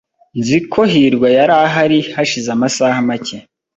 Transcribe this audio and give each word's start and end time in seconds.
Nzi 0.39 0.57
ko 0.71 0.81
hirwa 0.91 1.27
yari 1.37 1.53
ahari 1.67 1.97
hashize 2.15 2.47
amasaha 2.55 2.97
make. 3.07 3.37